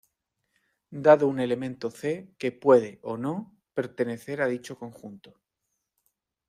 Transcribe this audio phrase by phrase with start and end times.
[1.05, 5.39] Dado un elemento C que puede o no pertenecer a dicho conjunto.